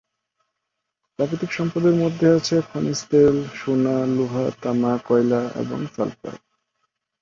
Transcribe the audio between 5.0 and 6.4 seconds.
কয়লা এবং সালফার।